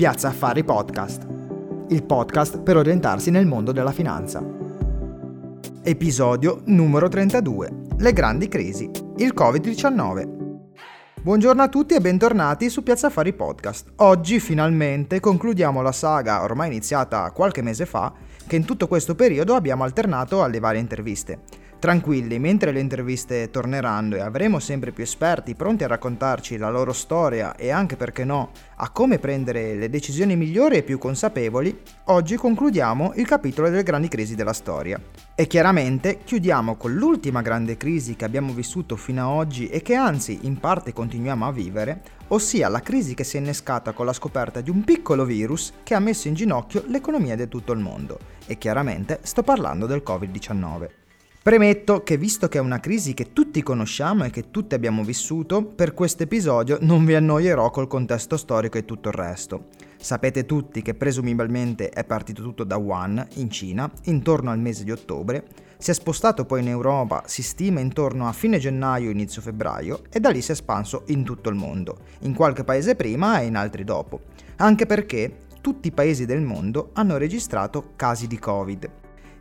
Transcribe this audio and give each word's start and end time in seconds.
Piazza 0.00 0.28
Affari 0.28 0.64
Podcast, 0.64 1.26
il 1.90 2.02
podcast 2.04 2.62
per 2.62 2.78
orientarsi 2.78 3.30
nel 3.30 3.44
mondo 3.44 3.70
della 3.70 3.92
finanza. 3.92 4.42
Episodio 5.82 6.62
numero 6.64 7.06
32. 7.08 7.70
Le 7.98 8.12
grandi 8.14 8.48
crisi. 8.48 8.90
Il 9.18 9.34
Covid-19. 9.36 10.28
Buongiorno 11.20 11.60
a 11.60 11.68
tutti 11.68 11.92
e 11.92 12.00
bentornati 12.00 12.70
su 12.70 12.82
Piazza 12.82 13.08
Affari 13.08 13.34
Podcast. 13.34 13.92
Oggi 13.96 14.40
finalmente 14.40 15.20
concludiamo 15.20 15.82
la 15.82 15.92
saga 15.92 16.44
ormai 16.44 16.68
iniziata 16.68 17.30
qualche 17.32 17.60
mese 17.60 17.84
fa, 17.84 18.10
che 18.46 18.56
in 18.56 18.64
tutto 18.64 18.88
questo 18.88 19.14
periodo 19.14 19.54
abbiamo 19.54 19.84
alternato 19.84 20.42
alle 20.42 20.60
varie 20.60 20.80
interviste. 20.80 21.40
Tranquilli, 21.80 22.38
mentre 22.38 22.72
le 22.72 22.80
interviste 22.80 23.50
torneranno 23.50 24.16
e 24.16 24.20
avremo 24.20 24.58
sempre 24.58 24.92
più 24.92 25.02
esperti 25.02 25.54
pronti 25.54 25.82
a 25.82 25.86
raccontarci 25.86 26.58
la 26.58 26.68
loro 26.68 26.92
storia 26.92 27.56
e 27.56 27.70
anche, 27.70 27.96
perché 27.96 28.22
no, 28.22 28.50
a 28.76 28.90
come 28.90 29.18
prendere 29.18 29.74
le 29.74 29.88
decisioni 29.88 30.36
migliori 30.36 30.76
e 30.76 30.82
più 30.82 30.98
consapevoli, 30.98 31.80
oggi 32.04 32.36
concludiamo 32.36 33.14
il 33.16 33.26
capitolo 33.26 33.70
delle 33.70 33.82
grandi 33.82 34.08
crisi 34.08 34.34
della 34.34 34.52
storia. 34.52 35.00
E 35.34 35.46
chiaramente 35.46 36.18
chiudiamo 36.22 36.76
con 36.76 36.92
l'ultima 36.92 37.40
grande 37.40 37.78
crisi 37.78 38.14
che 38.14 38.26
abbiamo 38.26 38.52
vissuto 38.52 38.94
fino 38.96 39.22
ad 39.22 39.38
oggi 39.38 39.68
e 39.68 39.80
che 39.80 39.94
anzi 39.94 40.40
in 40.42 40.58
parte 40.58 40.92
continuiamo 40.92 41.46
a 41.46 41.52
vivere, 41.52 42.02
ossia 42.28 42.68
la 42.68 42.80
crisi 42.80 43.14
che 43.14 43.24
si 43.24 43.38
è 43.38 43.40
innescata 43.40 43.92
con 43.92 44.04
la 44.04 44.12
scoperta 44.12 44.60
di 44.60 44.68
un 44.68 44.84
piccolo 44.84 45.24
virus 45.24 45.72
che 45.82 45.94
ha 45.94 45.98
messo 45.98 46.28
in 46.28 46.34
ginocchio 46.34 46.84
l'economia 46.88 47.36
di 47.36 47.48
tutto 47.48 47.72
il 47.72 47.80
mondo. 47.80 48.18
E 48.46 48.58
chiaramente 48.58 49.20
sto 49.22 49.42
parlando 49.42 49.86
del 49.86 50.02
Covid-19. 50.04 50.99
Premetto 51.42 52.02
che 52.02 52.18
visto 52.18 52.48
che 52.48 52.58
è 52.58 52.60
una 52.60 52.80
crisi 52.80 53.14
che 53.14 53.32
tutti 53.32 53.62
conosciamo 53.62 54.24
e 54.24 54.30
che 54.30 54.50
tutti 54.50 54.74
abbiamo 54.74 55.02
vissuto, 55.02 55.64
per 55.64 55.94
questo 55.94 56.24
episodio 56.24 56.76
non 56.82 57.06
vi 57.06 57.14
annoierò 57.14 57.70
col 57.70 57.86
contesto 57.86 58.36
storico 58.36 58.76
e 58.76 58.84
tutto 58.84 59.08
il 59.08 59.14
resto. 59.14 59.68
Sapete 59.96 60.44
tutti 60.44 60.82
che 60.82 60.92
presumibilmente 60.92 61.88
è 61.88 62.04
partito 62.04 62.42
tutto 62.42 62.62
da 62.64 62.76
Wuhan, 62.76 63.26
in 63.36 63.48
Cina, 63.48 63.90
intorno 64.04 64.50
al 64.50 64.58
mese 64.58 64.84
di 64.84 64.90
ottobre, 64.90 65.44
si 65.78 65.90
è 65.90 65.94
spostato 65.94 66.44
poi 66.44 66.60
in 66.60 66.68
Europa, 66.68 67.22
si 67.24 67.42
stima 67.42 67.80
intorno 67.80 68.28
a 68.28 68.32
fine 68.32 68.58
gennaio 68.58 69.08
inizio 69.08 69.40
febbraio 69.40 70.02
e 70.10 70.20
da 70.20 70.28
lì 70.28 70.42
si 70.42 70.50
è 70.50 70.52
espanso 70.52 71.04
in 71.06 71.24
tutto 71.24 71.48
il 71.48 71.54
mondo, 71.54 72.00
in 72.20 72.34
qualche 72.34 72.64
paese 72.64 72.96
prima 72.96 73.40
e 73.40 73.46
in 73.46 73.56
altri 73.56 73.82
dopo, 73.82 74.24
anche 74.56 74.84
perché 74.84 75.46
tutti 75.62 75.88
i 75.88 75.92
paesi 75.92 76.26
del 76.26 76.42
mondo 76.42 76.90
hanno 76.92 77.16
registrato 77.16 77.92
casi 77.96 78.26
di 78.26 78.38
Covid 78.38 78.90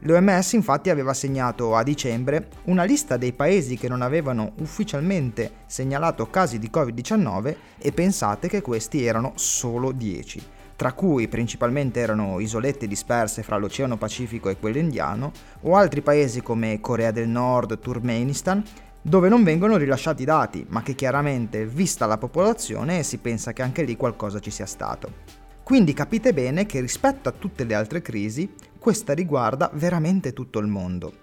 L'OMS 0.03 0.53
infatti 0.53 0.89
aveva 0.89 1.13
segnato 1.13 1.75
a 1.75 1.83
dicembre 1.83 2.47
una 2.65 2.85
lista 2.85 3.17
dei 3.17 3.33
paesi 3.33 3.75
che 3.75 3.89
non 3.89 4.01
avevano 4.01 4.53
ufficialmente 4.59 5.51
segnalato 5.65 6.29
casi 6.29 6.57
di 6.57 6.69
Covid-19 6.73 7.55
e 7.77 7.91
pensate 7.91 8.47
che 8.47 8.61
questi 8.61 9.03
erano 9.03 9.33
solo 9.35 9.91
10, 9.91 10.41
tra 10.77 10.93
cui 10.93 11.27
principalmente 11.27 11.99
erano 11.99 12.39
isolette 12.39 12.87
disperse 12.87 13.43
fra 13.43 13.57
l'Oceano 13.57 13.97
Pacifico 13.97 14.47
e 14.47 14.57
quello 14.57 14.77
indiano, 14.77 15.33
o 15.63 15.75
altri 15.75 16.01
paesi 16.01 16.41
come 16.41 16.79
Corea 16.79 17.11
del 17.11 17.27
Nord, 17.27 17.79
Turkmenistan, 17.79 18.63
dove 19.01 19.27
non 19.27 19.43
vengono 19.43 19.75
rilasciati 19.75 20.23
dati, 20.23 20.65
ma 20.69 20.81
che 20.81 20.95
chiaramente, 20.95 21.65
vista 21.65 22.05
la 22.05 22.17
popolazione, 22.17 23.03
si 23.03 23.17
pensa 23.17 23.51
che 23.51 23.63
anche 23.63 23.83
lì 23.83 23.97
qualcosa 23.97 24.39
ci 24.39 24.49
sia 24.49 24.65
stato. 24.65 25.48
Quindi 25.69 25.93
capite 25.93 26.33
bene 26.33 26.65
che 26.65 26.81
rispetto 26.81 27.29
a 27.29 27.31
tutte 27.31 27.63
le 27.63 27.75
altre 27.75 28.01
crisi, 28.01 28.51
questa 28.79 29.13
riguarda 29.13 29.69
veramente 29.75 30.33
tutto 30.33 30.57
il 30.57 30.65
mondo. 30.65 31.13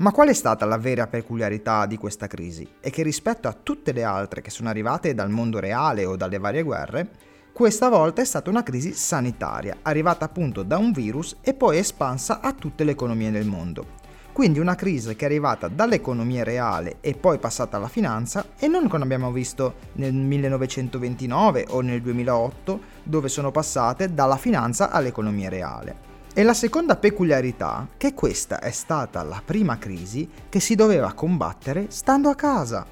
Ma 0.00 0.12
qual 0.12 0.28
è 0.28 0.34
stata 0.34 0.66
la 0.66 0.76
vera 0.76 1.06
peculiarità 1.06 1.86
di 1.86 1.96
questa 1.96 2.26
crisi? 2.26 2.68
È 2.78 2.90
che 2.90 3.02
rispetto 3.02 3.48
a 3.48 3.54
tutte 3.54 3.92
le 3.92 4.04
altre 4.04 4.42
che 4.42 4.50
sono 4.50 4.68
arrivate 4.68 5.14
dal 5.14 5.30
mondo 5.30 5.60
reale 5.60 6.04
o 6.04 6.14
dalle 6.14 6.36
varie 6.36 6.62
guerre, 6.62 7.08
questa 7.54 7.88
volta 7.88 8.20
è 8.20 8.26
stata 8.26 8.50
una 8.50 8.62
crisi 8.62 8.92
sanitaria, 8.92 9.78
arrivata 9.80 10.26
appunto 10.26 10.62
da 10.62 10.76
un 10.76 10.92
virus 10.92 11.38
e 11.40 11.54
poi 11.54 11.78
espansa 11.78 12.40
a 12.40 12.52
tutte 12.52 12.84
le 12.84 12.90
economie 12.90 13.30
del 13.30 13.46
mondo. 13.46 14.04
Quindi 14.36 14.58
una 14.58 14.74
crisi 14.74 15.16
che 15.16 15.24
è 15.24 15.28
arrivata 15.28 15.68
dall'economia 15.68 16.44
reale 16.44 16.98
e 17.00 17.14
poi 17.14 17.38
passata 17.38 17.78
alla 17.78 17.88
finanza 17.88 18.48
e 18.58 18.68
non 18.68 18.86
come 18.86 19.04
abbiamo 19.04 19.32
visto 19.32 19.76
nel 19.92 20.12
1929 20.12 21.68
o 21.70 21.80
nel 21.80 22.02
2008 22.02 22.80
dove 23.06 23.28
sono 23.28 23.50
passate 23.50 24.12
dalla 24.12 24.36
finanza 24.36 24.90
all'economia 24.90 25.48
reale. 25.48 26.14
E 26.34 26.42
la 26.42 26.52
seconda 26.52 26.96
peculiarità 26.96 27.88
che 27.96 28.12
questa 28.12 28.58
è 28.58 28.70
stata 28.70 29.22
la 29.22 29.40
prima 29.42 29.78
crisi 29.78 30.28
che 30.48 30.60
si 30.60 30.74
doveva 30.74 31.14
combattere 31.14 31.86
stando 31.88 32.28
a 32.28 32.34
casa, 32.34 32.84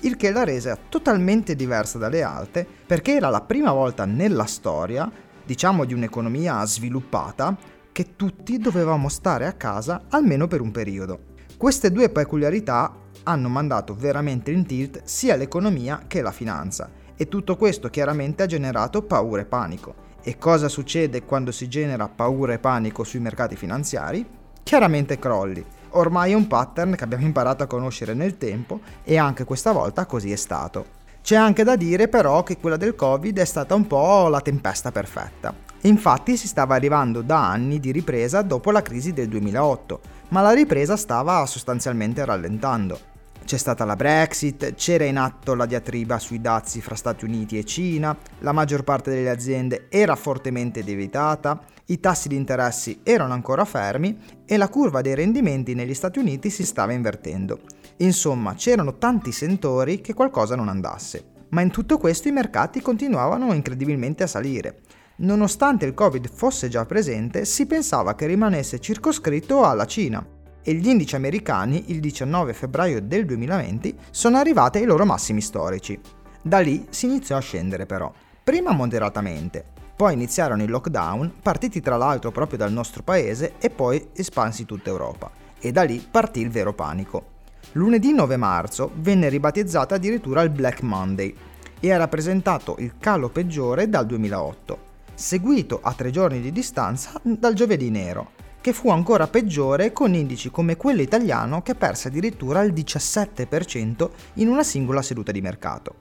il 0.00 0.16
che 0.16 0.30
l'ha 0.30 0.44
resa 0.44 0.78
totalmente 0.88 1.56
diversa 1.56 1.98
dalle 1.98 2.22
altre 2.22 2.66
perché 2.86 3.14
era 3.14 3.28
la 3.28 3.40
prima 3.40 3.72
volta 3.72 4.04
nella 4.04 4.46
storia, 4.46 5.10
diciamo 5.44 5.84
di 5.84 5.94
un'economia 5.94 6.64
sviluppata, 6.64 7.56
che 7.90 8.14
tutti 8.16 8.58
dovevamo 8.58 9.08
stare 9.08 9.46
a 9.46 9.52
casa 9.52 10.02
almeno 10.08 10.46
per 10.46 10.60
un 10.60 10.70
periodo. 10.70 11.30
Queste 11.56 11.90
due 11.90 12.08
peculiarità 12.08 12.94
hanno 13.24 13.48
mandato 13.48 13.94
veramente 13.94 14.50
in 14.50 14.64
tilt 14.66 15.02
sia 15.04 15.36
l'economia 15.36 16.04
che 16.06 16.22
la 16.22 16.32
finanza 16.32 16.90
e 17.22 17.28
tutto 17.28 17.56
questo 17.56 17.88
chiaramente 17.88 18.42
ha 18.42 18.46
generato 18.46 19.02
paura 19.02 19.42
e 19.42 19.44
panico. 19.44 19.94
E 20.22 20.38
cosa 20.38 20.68
succede 20.68 21.22
quando 21.22 21.52
si 21.52 21.68
genera 21.68 22.08
paura 22.08 22.52
e 22.52 22.58
panico 22.58 23.04
sui 23.04 23.20
mercati 23.20 23.54
finanziari? 23.54 24.26
Chiaramente 24.60 25.20
crolli. 25.20 25.64
Ormai 25.90 26.32
è 26.32 26.34
un 26.34 26.48
pattern 26.48 26.96
che 26.96 27.04
abbiamo 27.04 27.24
imparato 27.24 27.62
a 27.62 27.68
conoscere 27.68 28.14
nel 28.14 28.38
tempo 28.38 28.80
e 29.04 29.18
anche 29.18 29.44
questa 29.44 29.70
volta 29.70 30.04
così 30.04 30.32
è 30.32 30.36
stato. 30.36 31.00
C'è 31.22 31.36
anche 31.36 31.62
da 31.62 31.76
dire 31.76 32.08
però 32.08 32.42
che 32.42 32.58
quella 32.58 32.76
del 32.76 32.96
Covid 32.96 33.38
è 33.38 33.44
stata 33.44 33.76
un 33.76 33.86
po' 33.86 34.26
la 34.26 34.40
tempesta 34.40 34.90
perfetta. 34.90 35.54
Infatti 35.82 36.36
si 36.36 36.48
stava 36.48 36.74
arrivando 36.74 37.22
da 37.22 37.50
anni 37.50 37.78
di 37.78 37.92
ripresa 37.92 38.42
dopo 38.42 38.72
la 38.72 38.82
crisi 38.82 39.12
del 39.12 39.28
2008, 39.28 40.00
ma 40.30 40.40
la 40.40 40.52
ripresa 40.52 40.96
stava 40.96 41.46
sostanzialmente 41.46 42.24
rallentando. 42.24 43.10
C'è 43.44 43.56
stata 43.56 43.84
la 43.84 43.96
Brexit, 43.96 44.74
c'era 44.74 45.04
in 45.04 45.18
atto 45.18 45.54
la 45.54 45.66
diatriba 45.66 46.18
sui 46.18 46.40
dazi 46.40 46.80
fra 46.80 46.94
Stati 46.94 47.24
Uniti 47.24 47.58
e 47.58 47.64
Cina, 47.64 48.16
la 48.38 48.52
maggior 48.52 48.84
parte 48.84 49.10
delle 49.10 49.30
aziende 49.30 49.86
era 49.90 50.14
fortemente 50.14 50.84
debitata, 50.84 51.60
i 51.86 52.00
tassi 52.00 52.28
di 52.28 52.36
interessi 52.36 53.00
erano 53.02 53.34
ancora 53.34 53.64
fermi 53.64 54.16
e 54.46 54.56
la 54.56 54.68
curva 54.68 55.00
dei 55.00 55.14
rendimenti 55.14 55.74
negli 55.74 55.92
Stati 55.92 56.18
Uniti 56.18 56.50
si 56.50 56.64
stava 56.64 56.92
invertendo. 56.92 57.60
Insomma, 57.98 58.54
c'erano 58.54 58.96
tanti 58.96 59.32
sentori 59.32 60.00
che 60.00 60.14
qualcosa 60.14 60.56
non 60.56 60.68
andasse. 60.68 61.24
Ma 61.50 61.60
in 61.60 61.70
tutto 61.70 61.98
questo 61.98 62.28
i 62.28 62.32
mercati 62.32 62.80
continuavano 62.80 63.52
incredibilmente 63.52 64.22
a 64.22 64.28
salire. 64.28 64.80
Nonostante 65.16 65.84
il 65.84 65.94
Covid 65.94 66.30
fosse 66.32 66.68
già 66.68 66.86
presente, 66.86 67.44
si 67.44 67.66
pensava 67.66 68.14
che 68.14 68.26
rimanesse 68.26 68.78
circoscritto 68.78 69.64
alla 69.64 69.84
Cina 69.84 70.40
e 70.62 70.74
gli 70.74 70.88
indici 70.88 71.14
americani 71.14 71.84
il 71.88 72.00
19 72.00 72.52
febbraio 72.52 73.02
del 73.02 73.24
2020 73.24 73.96
sono 74.10 74.38
arrivati 74.38 74.78
ai 74.78 74.84
loro 74.84 75.04
massimi 75.04 75.40
storici. 75.40 75.98
Da 76.40 76.60
lì 76.60 76.86
si 76.90 77.06
iniziò 77.06 77.36
a 77.36 77.40
scendere 77.40 77.86
però, 77.86 78.12
prima 78.42 78.72
moderatamente, 78.72 79.64
poi 79.96 80.14
iniziarono 80.14 80.62
i 80.62 80.68
lockdown, 80.68 81.34
partiti 81.42 81.80
tra 81.80 81.96
l'altro 81.96 82.30
proprio 82.30 82.58
dal 82.58 82.72
nostro 82.72 83.02
paese 83.02 83.54
e 83.58 83.70
poi 83.70 84.08
espansi 84.14 84.64
tutta 84.64 84.90
Europa. 84.90 85.30
E 85.58 85.72
da 85.72 85.82
lì 85.82 86.04
partì 86.10 86.40
il 86.40 86.50
vero 86.50 86.72
panico. 86.72 87.30
Lunedì 87.72 88.12
9 88.12 88.36
marzo 88.36 88.90
venne 88.96 89.28
ribattezzata 89.28 89.94
addirittura 89.94 90.42
il 90.42 90.50
Black 90.50 90.82
Monday 90.82 91.34
e 91.78 91.92
ha 91.92 91.96
rappresentato 91.96 92.76
il 92.78 92.94
calo 92.98 93.28
peggiore 93.28 93.88
dal 93.88 94.06
2008 94.06 94.90
seguito 95.14 95.80
a 95.82 95.92
tre 95.92 96.10
giorni 96.10 96.40
di 96.40 96.52
distanza 96.52 97.12
dal 97.22 97.54
giovedì 97.54 97.90
nero, 97.90 98.32
che 98.62 98.72
fu 98.72 98.88
ancora 98.88 99.26
peggiore 99.26 99.92
con 99.92 100.14
indici 100.14 100.50
come 100.50 100.78
quello 100.78 101.02
italiano 101.02 101.60
che 101.60 101.74
perse 101.74 102.08
addirittura 102.08 102.62
il 102.62 102.72
17% 102.72 104.10
in 104.34 104.48
una 104.48 104.62
singola 104.62 105.02
seduta 105.02 105.32
di 105.32 105.42
mercato. 105.42 105.94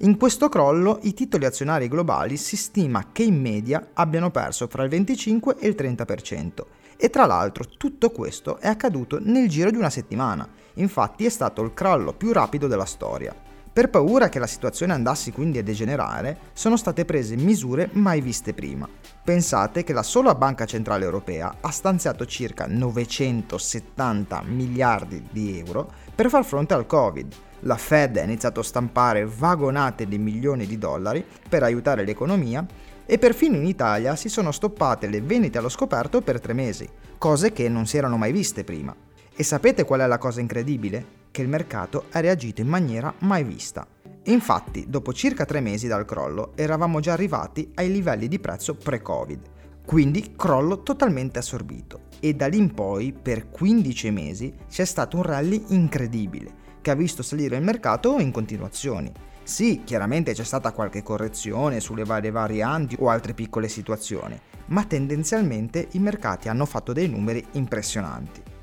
In 0.00 0.18
questo 0.18 0.50
crollo 0.50 0.98
i 1.02 1.14
titoli 1.14 1.46
azionari 1.46 1.88
globali 1.88 2.36
si 2.36 2.56
stima 2.56 3.06
che 3.12 3.22
in 3.22 3.40
media 3.40 3.88
abbiano 3.94 4.30
perso 4.30 4.68
fra 4.68 4.82
il 4.82 4.90
25 4.90 5.56
e 5.58 5.68
il 5.68 5.74
30% 5.76 6.64
e 6.98 7.08
tra 7.08 7.24
l'altro 7.24 7.64
tutto 7.64 8.10
questo 8.10 8.58
è 8.58 8.68
accaduto 8.68 9.18
nel 9.20 9.48
giro 9.48 9.70
di 9.70 9.76
una 9.78 9.90
settimana, 9.90 10.46
infatti 10.74 11.24
è 11.24 11.30
stato 11.30 11.62
il 11.62 11.72
crollo 11.72 12.12
più 12.12 12.32
rapido 12.32 12.66
della 12.66 12.84
storia. 12.84 13.34
Per 13.76 13.90
paura 13.90 14.30
che 14.30 14.38
la 14.38 14.46
situazione 14.46 14.94
andasse 14.94 15.32
quindi 15.32 15.58
a 15.58 15.62
degenerare, 15.62 16.38
sono 16.54 16.78
state 16.78 17.04
prese 17.04 17.36
misure 17.36 17.90
mai 17.92 18.22
viste 18.22 18.54
prima. 18.54 18.88
Pensate 19.22 19.84
che 19.84 19.92
la 19.92 20.02
sola 20.02 20.34
Banca 20.34 20.64
Centrale 20.64 21.04
Europea 21.04 21.58
ha 21.60 21.70
stanziato 21.70 22.24
circa 22.24 22.64
970 22.66 24.44
miliardi 24.46 25.28
di 25.30 25.58
euro 25.58 25.92
per 26.14 26.30
far 26.30 26.46
fronte 26.46 26.72
al 26.72 26.86
Covid. 26.86 27.34
La 27.60 27.76
Fed 27.76 28.16
ha 28.16 28.22
iniziato 28.22 28.60
a 28.60 28.64
stampare 28.64 29.26
vagonate 29.26 30.08
di 30.08 30.16
milioni 30.16 30.64
di 30.64 30.78
dollari 30.78 31.22
per 31.46 31.62
aiutare 31.62 32.06
l'economia 32.06 32.64
e 33.04 33.18
perfino 33.18 33.56
in 33.56 33.66
Italia 33.66 34.16
si 34.16 34.30
sono 34.30 34.52
stoppate 34.52 35.06
le 35.06 35.20
vendite 35.20 35.58
allo 35.58 35.68
scoperto 35.68 36.22
per 36.22 36.40
tre 36.40 36.54
mesi, 36.54 36.88
cose 37.18 37.52
che 37.52 37.68
non 37.68 37.84
si 37.84 37.98
erano 37.98 38.16
mai 38.16 38.32
viste 38.32 38.64
prima. 38.64 38.96
E 39.36 39.42
sapete 39.42 39.84
qual 39.84 40.00
è 40.00 40.06
la 40.06 40.16
cosa 40.16 40.40
incredibile? 40.40 41.24
Che 41.36 41.42
il 41.42 41.48
mercato 41.48 42.06
ha 42.12 42.20
reagito 42.20 42.62
in 42.62 42.66
maniera 42.66 43.12
mai 43.18 43.44
vista. 43.44 43.86
Infatti, 44.24 44.86
dopo 44.88 45.12
circa 45.12 45.44
tre 45.44 45.60
mesi 45.60 45.86
dal 45.86 46.06
crollo, 46.06 46.52
eravamo 46.54 46.98
già 46.98 47.12
arrivati 47.12 47.72
ai 47.74 47.92
livelli 47.92 48.26
di 48.26 48.38
prezzo 48.38 48.74
pre-Covid, 48.74 49.40
quindi 49.84 50.32
crollo 50.34 50.82
totalmente 50.82 51.38
assorbito. 51.38 52.04
E 52.20 52.32
da 52.32 52.46
lì 52.46 52.56
in 52.56 52.72
poi, 52.72 53.12
per 53.12 53.50
15 53.50 54.10
mesi, 54.12 54.54
c'è 54.66 54.86
stato 54.86 55.18
un 55.18 55.24
rally 55.24 55.62
incredibile, 55.68 56.54
che 56.80 56.90
ha 56.90 56.94
visto 56.94 57.22
salire 57.22 57.56
il 57.56 57.62
mercato 57.62 58.18
in 58.18 58.32
continuazioni. 58.32 59.12
Sì, 59.42 59.82
chiaramente 59.84 60.32
c'è 60.32 60.42
stata 60.42 60.72
qualche 60.72 61.02
correzione 61.02 61.80
sulle 61.80 62.04
varie 62.04 62.30
varianti 62.30 62.96
o 62.98 63.10
altre 63.10 63.34
piccole 63.34 63.68
situazioni, 63.68 64.40
ma 64.68 64.84
tendenzialmente 64.84 65.88
i 65.92 65.98
mercati 65.98 66.48
hanno 66.48 66.64
fatto 66.64 66.94
dei 66.94 67.10
numeri 67.10 67.44
impressionanti. 67.52 68.54